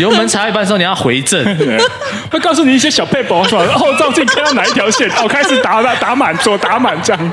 [0.00, 1.44] 油门踩一半的时候你要回正，
[2.32, 3.64] 会告诉你一些小撇步，是吧？
[3.74, 7.32] 后照镜看到哪一条线，我，开始打打，打满，左打满这样，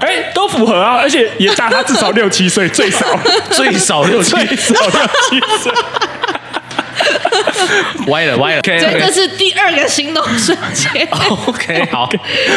[0.00, 3.06] 哎，都符合啊，而且也大他至少六七岁，最少。
[3.50, 5.72] 最少六七岁，最少六七岁。
[8.08, 8.62] 歪了歪了。
[8.62, 11.06] 所以这是第二个行动瞬间。
[11.46, 12.08] OK， 好，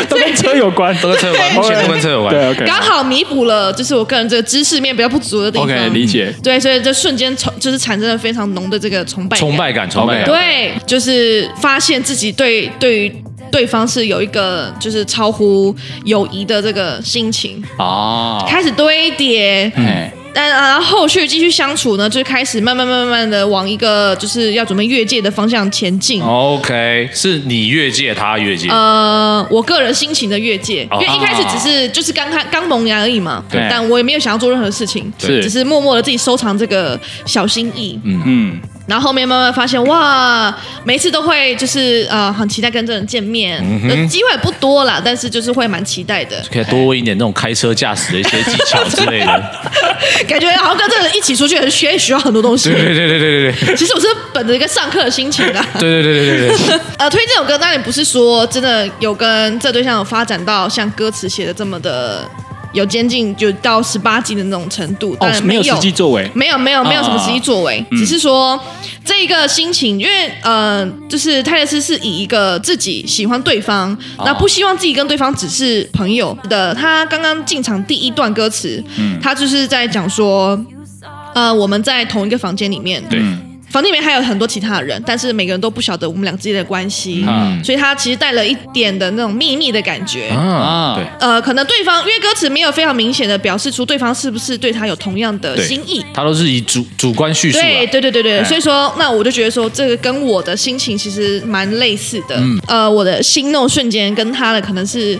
[0.10, 2.34] 都跟车有关，都跟车有关，目前都跟车有关。
[2.34, 5.66] 对，OK，刚好弥补了，就是我个人这个知识面比较不足的地方。
[5.68, 6.34] OK，理解。
[6.44, 10.26] 对，所以这瞬间从就是产生了非常浓的这个崇拜崇拜感，崇拜感。
[10.26, 19.72] 对，就是发现自己对对于对方是有一个就是超乎友谊的这个心情哦，开始堆叠。
[19.76, 20.12] 哎。
[20.34, 26.22] 但啊，后续继续相处呢，就开始慢慢慢慢的往一个就是要准备越界的方向前进。
[26.22, 28.70] OK，是你越界，他越界。
[28.70, 33.44] 呃，我个人心情的越界，因为一开始只是就是刚开刚萌芽而已嘛。
[33.52, 33.66] 对。
[33.70, 38.00] 但我也没有想要做任何事情，只是默默的自己收藏这个小心意。
[38.04, 38.62] 嗯嗯。
[38.92, 43.64] 然后后面慢慢发现，哇，每一次都会就是呃很期待跟这人见面，
[44.10, 46.44] 机会不多啦，但是就是会蛮期待的。
[46.52, 49.52] 可以多问一点那种开车驾驶的一些技巧之类的。
[50.28, 52.70] 感觉好像跟这个人一起出去，学需要很多东西。
[52.70, 53.76] 对对对对对对。
[53.78, 55.66] 其实我是本着一个上课的心情的。
[55.80, 56.80] 对对对对对对。
[57.00, 62.30] 呃，推荐这首歌当然不是说真的有跟这对象有发展到像歌词写的这么的。
[62.74, 68.60] 有接近就到十八级的那种程度，但没有实际作为，没有没有没有什么实际作为，只是说
[69.04, 76.74] 这一个心情，因为呃，就是泰勒斯是以一个自己喜欢对方，那不希望自己跟对方只是朋友的。
[76.74, 78.84] 他刚刚进场第一段歌词，
[79.22, 80.60] 他就是在讲说，
[81.36, 83.22] 呃，我们在同一个房间里面，对。
[83.72, 90.28] 房间里面还有很多其他的人，但是每个人都不晓得我们俩之间的关系，嗯、所以他其实带了一点的那种秘密的感觉。
[90.28, 90.96] 啊。
[90.98, 97.58] 对，呃，可能对方因为歌词没有非常明显的表示出对方是不是对他有同样的心意，他都是以主主观叙述。
[97.60, 102.36] 对对对对对，所以说那我就觉得说这个跟我的心情其实蛮类似的。
[102.38, 105.18] 嗯、呃，我的心动瞬间跟他的可能是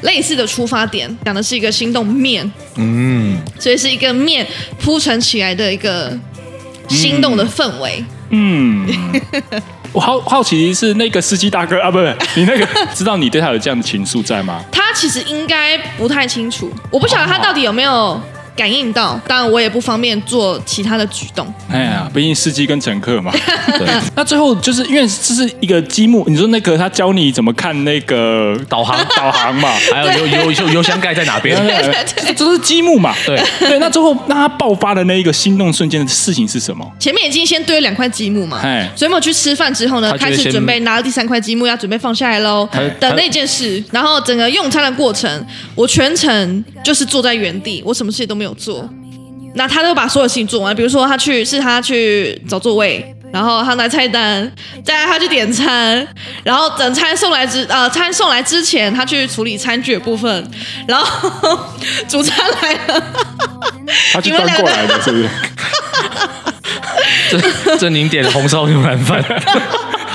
[0.00, 4.46] 类似的出发点，讲的是一个心动面，嗯，所以是一个面
[4.80, 6.18] 铺陈起来的一个。
[6.92, 8.86] 心动的氛围，嗯，
[9.92, 14.62] 我好好奇是那个司机大哥啊，不是你那个知道你对他有这样的情愫在吗？
[14.70, 18.20] 他其实应该不太清楚，我不晓得他到底有没有。
[18.54, 21.52] 感应到，当然我也不方便做其他的举动。
[21.70, 23.32] 哎呀，毕竟司机跟乘客嘛。
[23.78, 23.88] 对。
[24.14, 31.56] 那最后就是因为这是一个积木，你说那个他教你怎么看那个导航导航嘛， 还有油油油箱盖在哪边？
[32.26, 33.14] 这都是积木嘛。
[33.26, 33.78] 对对。
[33.78, 36.86] 那最后让他爆发的那一个心动瞬间的事情是什么？
[36.98, 38.60] 前面已经先堆了两块积木嘛。
[38.62, 38.88] 哎。
[38.94, 42.68] 所以我们去吃饭之后呢，开始准备拿了第三块积木要准备放下来喽
[43.00, 43.82] 的那件事。
[43.90, 48.41] 然后整个用餐的过程，我全程就是坐在原地，我什么事都没有。
[48.42, 48.88] 没有做，
[49.54, 50.74] 那他都把所有事情做完。
[50.74, 54.50] 比如说，他去是他去找座位，然后他拿菜单，
[54.84, 56.04] 再来他去点餐，
[56.42, 60.50] 然后等餐送来之呃餐送来之前，他去处理餐具的部分，
[60.88, 61.56] 然后
[62.08, 63.04] 主餐来了，
[64.12, 65.28] 他去端过来的是不是？
[67.30, 69.22] 这这您点的红烧牛腩饭。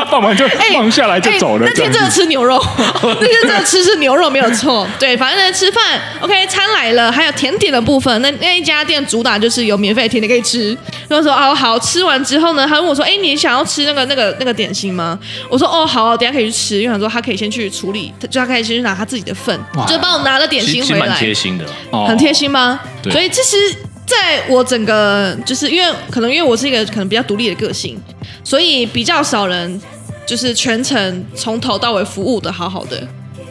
[0.08, 1.66] 他放完就放下来就走了。
[1.66, 2.64] 那天真的吃牛肉，
[3.04, 4.88] 那天真的吃是牛肉没有错。
[5.00, 8.22] 对，反正在吃饭，OK，餐来了，还有甜点的部分。
[8.22, 10.78] 那那一家店主打就是有免费的甜点可以吃。
[11.08, 15.18] 然后说哦好，吃完之后呢，他问我说，哎，你想要吃那个那个那个点心吗？
[15.50, 16.78] 我说哦好，等下可以去吃。
[16.78, 21.08] 因为想说他可以先去处理，就他可以先去拿他自己的份，就帮我拿了点心回来。
[21.08, 21.66] 蛮贴心的，
[22.08, 22.80] 很贴心吗？
[23.12, 23.58] 所以其实
[24.06, 28.00] 在我整个就是因为可能因为我是一个可能比较独立的个性。
[28.44, 29.82] 所以比较少人，
[30.28, 33.02] 就是全程从头到尾服务的好好的。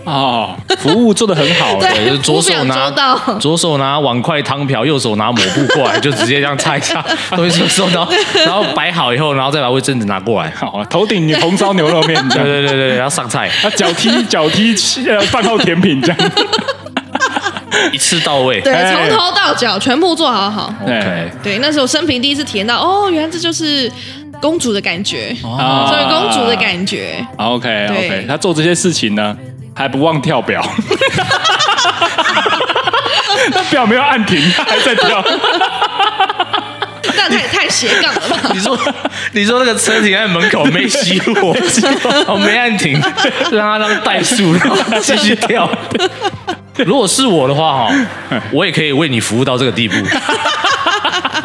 [0.05, 2.89] 哦，服务做的很好， 对，左手拿
[3.41, 8.09] 左手拿碗筷汤瓢，右手拿抹布过来， 就直接这样擦一下，东西收到，
[8.45, 14.77] 然后摆好以后，然后再把卫生纸拿过来，好，头顶红烧牛肉面， 对对对对，然后上菜，啊，脚踢脚踢
[15.09, 16.19] 呃饭后甜品这样，
[17.91, 21.29] 一次到位，对，从头到脚全部做好好，对。
[21.43, 23.91] 对，那是我生平第一次体验到，哦，原来这就是。
[24.41, 27.27] 公主的感觉，作为公主的感觉。
[27.37, 29.37] OK OK，他做这些事情呢，
[29.75, 30.65] 还不忘跳表。
[33.51, 35.25] 那表没有按停，他还在跳。
[37.19, 38.51] 那太太斜杠了吧？
[38.53, 38.79] 你说，
[39.33, 41.55] 你说那个车停在门口没熄火，
[42.27, 43.01] 哦没按停，
[43.53, 45.69] 让他当怠速，然后继续跳。
[46.85, 49.95] 如果是我的话，哈，我也可以为你服务到这个地步。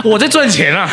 [0.04, 0.90] 我在赚钱啊。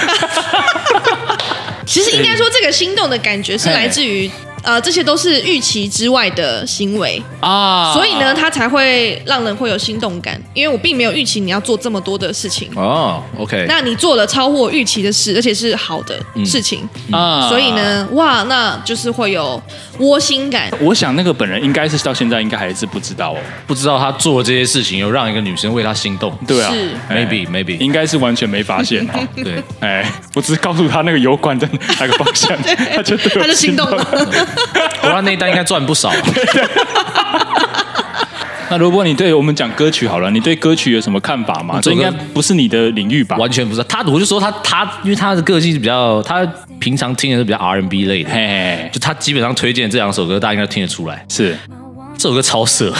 [2.10, 4.30] 应该说，这个心动的感觉是来自于
[4.62, 10.40] 呃，这些都是预期之外的行为啊，所以呢，他才会让人会有心动感。
[10.54, 12.70] 因为我并没有预期你要做这么多的事情。
[12.74, 16.88] 哦，OK，那你做了超乎我预期的事，而且是好的事情。
[17.10, 19.60] 啊，所以呢，哇，那就是会有
[19.98, 20.70] 窝心感。
[20.80, 26.72] 我想那个本人应该是到现在应该还是不知道哦，不知道他做这些事情有让一个女生为他心动，对啊。
[26.72, 29.26] 是，maybe maybe 应该是完全没发现哦。
[29.42, 31.68] 对，哎，我只是告诉他那个油管在
[32.00, 32.56] 哪个方向，
[32.94, 34.04] 他就他就心动了。
[35.02, 36.12] 我那那一单应该赚不少。
[38.70, 41.78] 那如果你对我们讲歌曲好了，你对歌曲有什么看法吗？
[41.82, 43.34] 这应该不是你的领域吧？
[43.38, 43.82] 完全不是。
[43.84, 46.46] 他我就说他他，因为他的个性是比较，他
[46.78, 51.24] 平常听的是比较 R&B 类的，嘿嘿，就他基本上推荐这两首歌，大家应该听得出来。
[51.30, 51.56] 是，
[52.18, 52.92] 这首歌超色，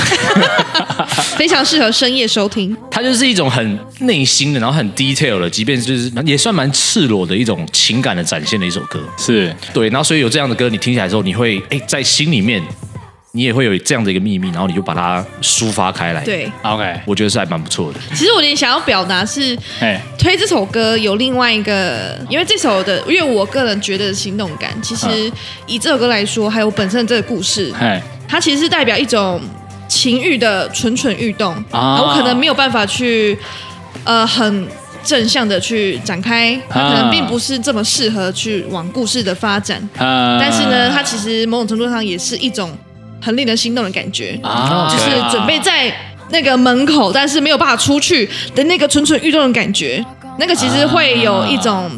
[1.37, 2.75] 非常适合深夜收听。
[2.89, 9.01] 它就是一种很内心的，然后很 detail 的，即便就是也算蛮赤裸的一种情感的展现的一首歌。
[9.19, 12.63] 是对，然后所以有这样的歌，你听起来之后，你会哎在心里面。
[13.33, 16.25] 你也会有这样的一个秘密，然后你就把它抒发开来。
[16.25, 18.01] 对，OK，我觉得是还蛮不错的。
[18.15, 19.57] 其实我点想要表达是，
[20.19, 25.31] 推这首歌有另外一个，因为这首的，因为我个人觉得心动感，其实
[25.67, 27.71] 以这首歌来说，还有本身的这个故事，
[28.29, 29.41] 它其实是代表一种
[29.89, 33.37] 情欲的蠢蠢欲动啊，我可能没有办法去
[34.05, 34.69] 呃很
[35.03, 39.81] 正向的去展开，它可能并不是这么适合去往故事的发展。
[39.97, 42.71] 但是呢，它其实某种程度上也是一种。
[43.21, 45.93] 很令人心动的感觉啊，就是准备在
[46.31, 48.25] 那个门口，但是没有办法出去
[48.55, 50.03] 的那个蠢蠢欲动的感觉，
[50.39, 51.91] 那个其实会有一种，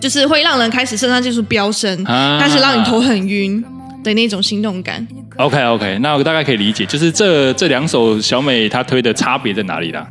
[0.00, 2.02] 就是会让人开始肾上腺素飙升，
[2.40, 3.62] 开始让你头很晕
[4.02, 5.06] 的那种心动感。
[5.38, 10.06] OK OK，那我大概可以理解，就是这这两首小美她推的差别在哪里啦？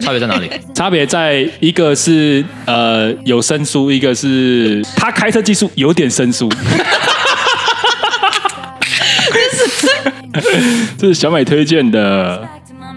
[0.00, 0.50] 差别在哪里？
[0.74, 6.50] 差别在一个是呃有生疏，一个是她开车技术有点生疏。
[10.96, 12.48] 这是小美推荐的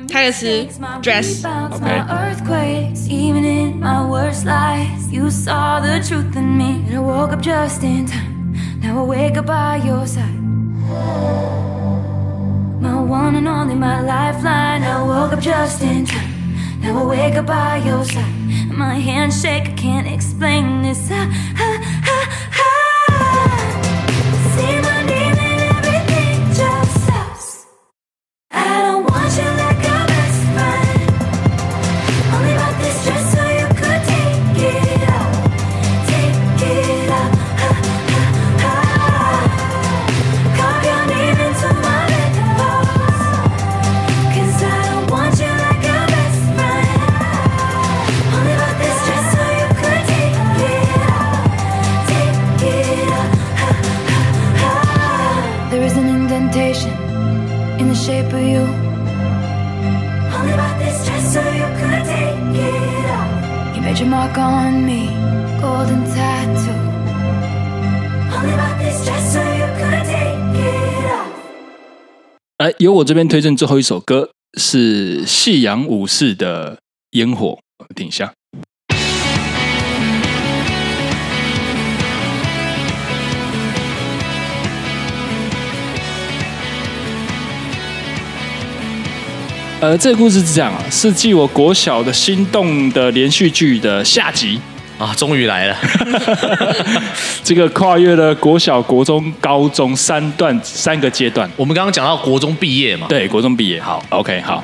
[0.08, 0.66] 泰勒丝
[1.02, 1.46] Dress。
[1.70, 1.86] OK。
[12.82, 14.84] My one and only, my lifeline.
[14.84, 16.82] I woke up just in time.
[16.82, 18.34] Now I wake up by your side.
[18.72, 21.10] My handshake, I can't explain this.
[21.12, 21.24] I,
[21.56, 22.83] I, I,
[73.04, 76.80] 这边推荐最后一首歌是夕阳武士的
[77.12, 77.60] 烟火，
[77.96, 78.32] 听一下。
[89.82, 94.62] 呃，这个故事是这样啊，是继我国小的心动的连续剧的下集。
[94.98, 95.76] 啊，终于来了！
[97.44, 101.50] 这个跨越了国小、国中、高中三段三个阶段。
[101.58, 103.08] 我们刚刚讲到国中毕业嘛？
[103.10, 103.82] 对，国中毕业。
[103.82, 104.64] 好，OK，好。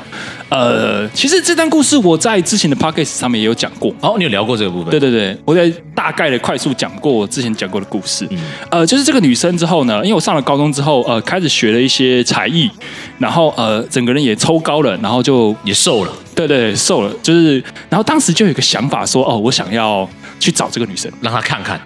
[0.50, 3.94] 呃，其实这段故事我在之前的 Podcast 上面也有讲过。
[4.02, 4.90] 哦，你有聊过这个部分？
[4.90, 8.26] 对对对，我在大概的快速讲过我之前讲过的故事。
[8.30, 8.40] 嗯。
[8.72, 12.70] 呃，就是这个女生之后呢，因为我上了高中之后，呃，开始学了一些才艺，
[13.18, 16.12] 然后呃，整个人也抽高了，然后就也瘦了。
[16.34, 17.12] 对对对，瘦了。
[17.22, 20.08] 就是，然后当时就有一个想法说，哦，我想要。
[20.40, 21.80] 去找这个女生，让她看看。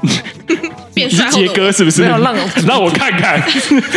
[0.94, 2.02] 你是杰哥是不是？
[2.04, 2.34] 要让
[2.66, 3.42] 让我看看，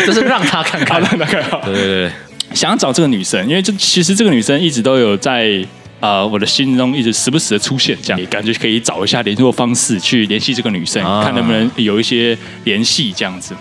[0.06, 1.62] 就是让她看看，让她看看。
[1.62, 2.12] 对对对，
[2.54, 5.64] 想要找这个女生，因为这其实这个女生一直都有在
[6.00, 13.56] 呃我的心中一直时不时的出现，这样感觉可以找一下联络方式去联系这个女生，啊、看能不能有一些联系这样子。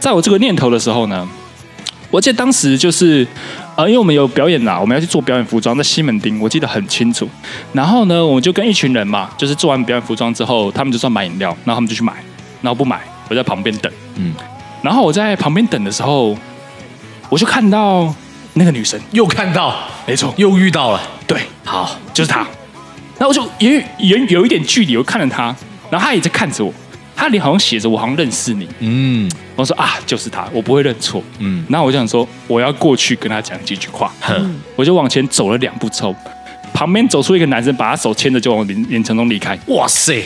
[0.00, 1.28] 在我这个念头的时候呢，
[2.10, 3.26] 我记得当时就是。
[3.74, 7.26] 呃，因为我们有表演啦，我们要去做表演服装，在西门町，我记得很清楚。
[7.72, 12.12] 然后呢，我们就跟一群人嘛，就是做完表演服装之后，他们就说买饮料，然后他们就去买，
[12.60, 13.00] 然后不买，
[13.30, 13.90] 我在旁边等。
[14.16, 14.34] 嗯，
[14.82, 16.36] 然后我在旁边等的时候，
[17.30, 18.14] 我就看到
[18.52, 19.74] 那个女生，又看到，
[20.06, 22.40] 没错，又遇到了，对，好，就是她。
[23.18, 25.44] 然后我就远远有一点距离，我看着她，
[25.88, 26.74] 然后她也在看着我。
[27.14, 28.68] 他脸好像写着我好像认识你。
[28.80, 31.22] 嗯我说啊，就是他，我不会认错。
[31.38, 34.12] 嗯，然后我就想说，我要过去跟他讲几句话。
[34.20, 36.14] 哼，我就往前走了两步之后，
[36.72, 39.58] 旁边走出一个男生，把他手牵着就往林林城中离开。
[39.66, 40.24] 哇塞，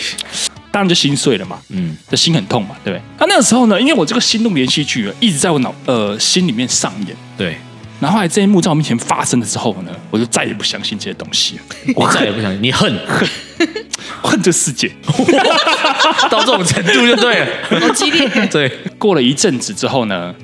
[0.70, 3.03] 当然就心碎了嘛，嗯，这心很痛嘛，对不对？
[3.18, 7.16] 那那个时候呢，因为我这个心动连续剧啊，一直在我脑呃心里面上演。
[7.37, 7.59] 对，
[8.01, 11.62] 然后后来这一幕在我面前发生了之后呢，我就再也不相信这些东西了，
[11.97, 13.28] 我再也不相信你恨恨
[14.22, 14.90] 恨这世界。
[16.30, 17.47] 到这种程度就对了，
[17.80, 18.28] 好激烈。
[18.51, 20.34] 对，过了一阵子之后呢，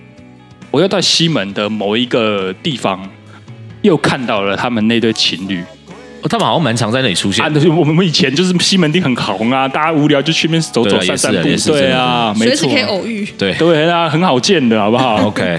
[0.70, 3.08] 我又到西门的某一个地方，
[3.82, 5.62] 又看到了他们那对情侣。
[6.22, 7.50] 哦他们好像蛮常在那里出现啊，。
[7.52, 12.94] 那我们以前就是西门町很红啊，大家无聊就去那边走走散散步对啊，没随时可以错。
[12.94, 15.58] 偶遇，对对啊，很好见的好不好，OK，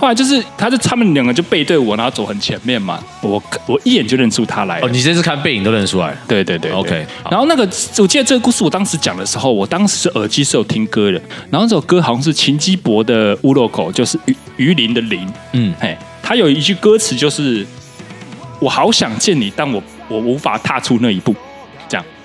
[0.00, 4.86] 后来就是，他就他们两个就背对我，然后走很前面嘛，我我一眼就认出他来了。
[4.86, 6.12] 哦，你这次看背影都认出来。
[6.12, 6.16] 了。
[6.26, 6.72] 对对对对。
[6.72, 11.20] OK，然后那个，我记得这个故事，我当时讲的时候，我当时耳机是有听歌的，
[11.50, 15.30] 然后这首歌好像是秦基博的《乌洛口》，就是鱼鱼鳞的鳞。
[15.52, 17.66] 嗯，嘿，他有一句歌词就是
[18.58, 21.34] “我好想见你，但我我无法踏出那一步”，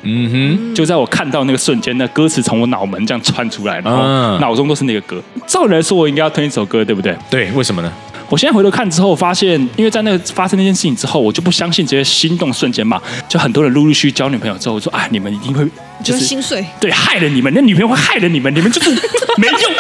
[0.05, 5.21] 嗯就在我看到那个瞬间，那歌词从我脑门这样窜出来，然后嗯脑中都是那个歌。
[5.45, 7.15] 照理来说，我应该要推一首歌，对不对？
[7.29, 7.91] 对，为什么呢？
[8.29, 13.01] 我现在回头看之后，发现因为在那个发生那件事情之后，我就不相信这些心动瞬间嘛。
[13.29, 15.63] 就很多人陆陆续续交女朋友之后，我说啊，你们一定会
[16.03, 16.65] 就就是是心碎。
[16.79, 18.89] 对害了你们，那女朋友会害了你们，你们就是
[19.37, 19.73] 没用，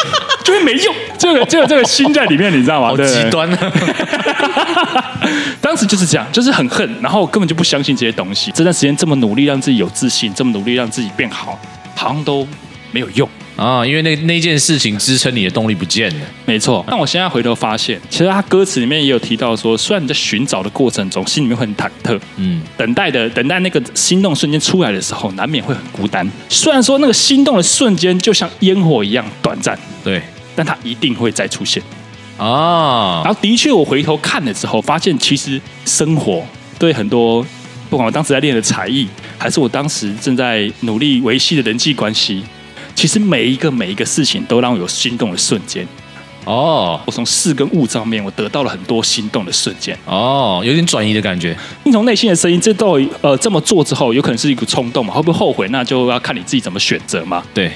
[0.43, 0.95] 就会没用。
[1.17, 2.89] 这个这个这个心在里面，你知道吗？
[2.89, 3.71] 好对极端啊！
[5.59, 8.51] 当时就是这样，就是很恨，然后根本就不相信这些东西。
[8.51, 11.59] 这段时间这么努力让自己有自信，这么努力让自己变好，
[11.95, 12.47] 好像都
[12.91, 13.27] 没有用。
[13.55, 16.25] 啊，因为那那件事情支撑你的动力不见了。
[16.45, 26.29] 没错，但我现在回头发现，其实他歌词里面也有提到说，虽然你在寻找的过程中，心里面会很忐忑，嗯，等待的等待那个心动瞬间出来的时候，难免会很孤单。
[26.49, 30.21] 虽然说那个心动的瞬间就像烟火一样短暂，对
[30.55, 31.81] 但它一定会再出现。
[32.37, 36.45] 啊然，后的确，我回头看了之后，发现其实生活
[36.77, 37.41] 对很多，
[37.89, 42.43] 不管我当时在练的才艺，还是我当时正在努力维系的人际关系，
[42.95, 45.85] 其实每一个每一个事情都让我有心动的瞬间。
[46.45, 49.97] 哦我从事跟物上面，我得到了很多心动的瞬间。
[50.05, 51.57] 哦，有点转移的感觉。
[51.83, 55.11] 你从内心的声音，这到呃这么做之后，有可能是一股冲动嘛？
[55.11, 55.67] 会不会后悔？
[55.69, 57.43] 那就要看你自己怎么选择嘛。
[57.51, 57.71] 对，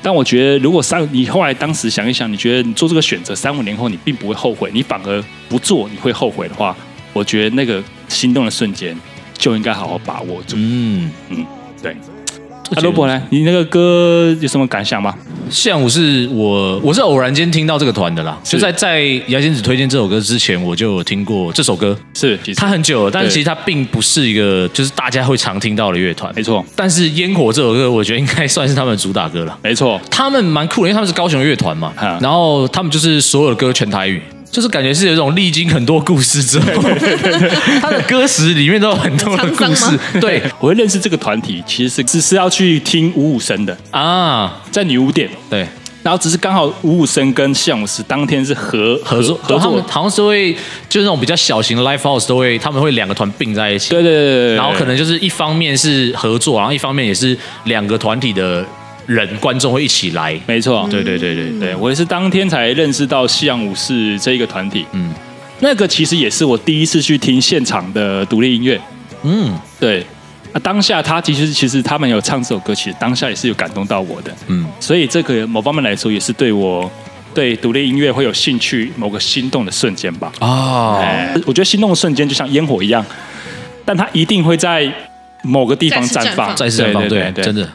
[0.00, 6.76] 但我觉得，如果三你后来当时想一想，你觉得你做这个选择，三五年后你并不会后悔，你反而不做你会后悔的话，
[7.12, 8.96] 我觉得那个心动的瞬间
[9.36, 10.54] 就应该好好把握住。
[10.56, 11.44] 嗯嗯，
[11.82, 11.96] 对，
[12.74, 13.22] 阿罗伯呢？
[13.30, 15.14] 你那个歌有什么感想吗？
[15.48, 21.96] 像我是我我是偶然间听到这个团的啦，是就在在姚仙子推荐这首歌之前，我就有听过这首歌。
[22.14, 26.32] 是，其实它很久了，但是其实它并不是一个就是大家会常听到的乐团。
[26.34, 29.56] 没错，但是《烟火》这首歌，我觉得应该算是他们的主打歌了。
[29.62, 36.66] 没错，他们蛮酷的，因为他们是高雄乐团嘛哈，然后他们就是所有的歌全台语，就是感觉是有一种历经很多故事之后，
[37.82, 39.92] 他的歌词里面都有很多的故事。
[39.92, 40.42] 吗，对。
[40.58, 45.28] 我会认识这个团体，其实是只是要去听五五声的，啊，在女巫店。
[45.50, 45.66] 对，
[46.02, 50.52] 然后只是刚好五五声跟西洋武士当天是合合作，合作，好像是会
[50.88, 58.64] 就是那种比较小型的 live house 都会，他们会两个团并在一起，对对对对对，然后可能就是一方面是合作，然后一方面也是两个团体的
[59.06, 65.12] 人观众会一起来，没错，对对对对对，我也是当天才认识到西洋武士这一个团体，嗯。
[65.60, 68.78] 那个其实也是我第一次去听现场的独立音乐，
[69.22, 69.58] 嗯。
[69.80, 70.04] 对，
[70.52, 76.90] 那当下他其实其实他们有唱这首歌，其实当下也是有感动到我的，嗯，所以这个某方面来说也是对我
[77.32, 80.30] 对独立音乐会有兴趣某个心动的瞬间吧。
[80.40, 83.02] 哦，哎，我觉得心动的瞬间就像烟火一样，
[83.84, 84.86] 但它一定会在
[85.42, 87.44] 某个地方再次绽放，再次绽放，对，对。
[87.44, 87.66] 真的。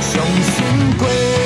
[0.02, 1.39] 伤心过。